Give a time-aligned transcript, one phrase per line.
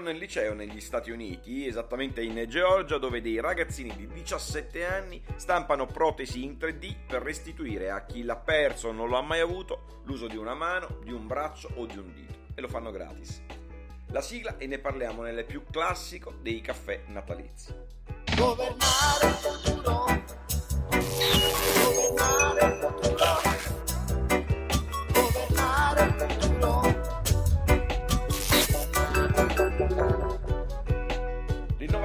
[0.00, 5.86] nel liceo negli Stati Uniti, esattamente in Georgia, dove dei ragazzini di 17 anni stampano
[5.86, 10.26] protesi in 3D per restituire a chi l'ha perso o non l'ha mai avuto l'uso
[10.26, 12.34] di una mano, di un braccio o di un dito.
[12.54, 13.42] E lo fanno gratis.
[14.08, 17.72] La sigla e ne parliamo nel più classico dei caffè natalizi.
[18.36, 19.09] Governare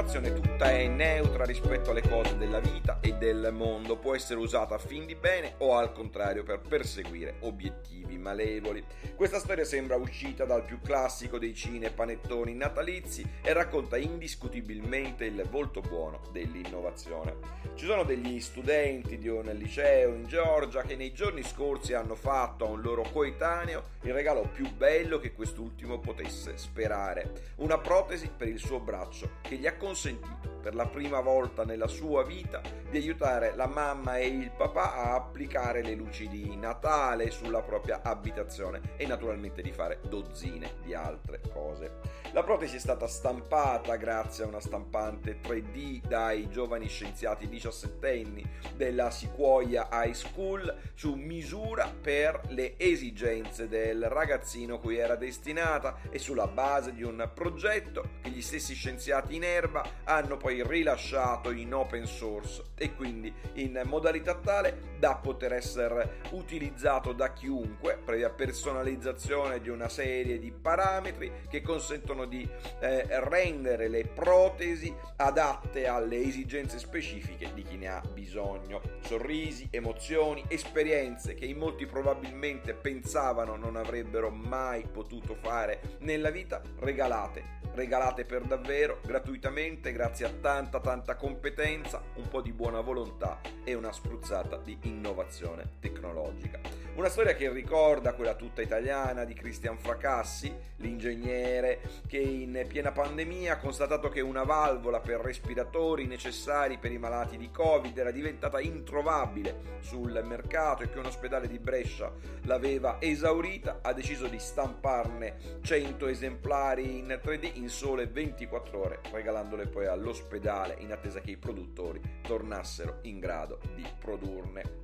[0.06, 4.76] L'innovazione tutta è neutra rispetto alle cose della vita e del mondo, può essere usata
[4.76, 8.86] a fin di bene o al contrario per perseguire obiettivi malevoli.
[9.16, 15.44] Questa storia sembra uscita dal più classico dei cine panettoni natalizi e racconta indiscutibilmente il
[15.50, 17.64] volto buono dell'innovazione.
[17.74, 22.66] Ci sono degli studenti di un liceo in Georgia che nei giorni scorsi hanno fatto
[22.66, 28.48] a un loro coetaneo il regalo più bello che quest'ultimo potesse sperare, una protesi per
[28.48, 32.98] il suo braccio che gli ha consentito per la prima volta nella sua vita di
[32.98, 38.82] aiutare la mamma e il papà a applicare le luci di Natale sulla propria abitazione
[38.98, 42.05] e naturalmente di fare dozzine di altre cose.
[42.36, 48.44] La protesi è stata stampata grazie a una stampante 3D dai giovani scienziati diciassettenni
[48.76, 56.20] della Sequoia High School su misura per le esigenze del ragazzino cui era destinata e
[56.20, 61.74] sulla base di un progetto che gli stessi scienziati in erba hanno poi rilasciato in
[61.74, 69.62] open source e quindi in modalità tale da poter essere utilizzato da chiunque previa personalizzazione
[69.62, 72.48] di una serie di parametri che consentono di
[72.80, 78.82] eh, rendere le protesi adatte alle esigenze specifiche di chi ne ha bisogno.
[79.02, 86.62] Sorrisi, emozioni, esperienze che in molti probabilmente pensavano non avrebbero mai potuto fare nella vita
[86.80, 93.42] regalate regalate per davvero gratuitamente grazie a tanta tanta competenza, un po' di buona volontà
[93.64, 96.60] e una spruzzata di innovazione tecnologica.
[96.96, 101.82] Una storia che ricorda quella tutta italiana di Cristian Fracassi, l'ingegnere
[102.16, 107.36] che in piena pandemia ha constatato che una valvola per respiratori necessari per i malati
[107.36, 112.10] di Covid era diventata introvabile sul mercato e che un ospedale di Brescia
[112.44, 119.68] l'aveva esaurita, ha deciso di stamparne 100 esemplari in 3D in sole 24 ore, regalandole
[119.68, 124.84] poi all'ospedale in attesa che i produttori tornassero in grado di produrne.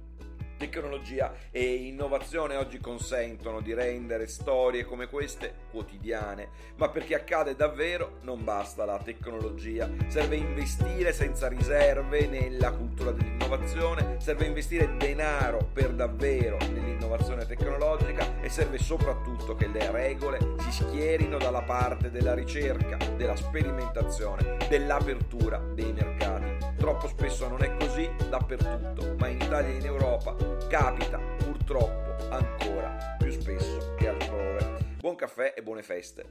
[0.61, 8.19] Tecnologia e innovazione oggi consentono di rendere storie come queste quotidiane, ma perché accade davvero
[8.22, 15.94] non basta la tecnologia, serve investire senza riserve nella cultura dell'innovazione, serve investire denaro per
[15.94, 23.38] davvero nell'innovazione tecnologica serve soprattutto che le regole si schierino dalla parte della ricerca, della
[23.38, 26.57] sperimentazione, dell'apertura dei mercati.
[26.75, 30.35] Troppo spesso non è così dappertutto, ma in Italia e in Europa
[30.67, 34.79] capita purtroppo ancora più spesso che altrove.
[35.00, 36.25] Buon caffè e buone feste.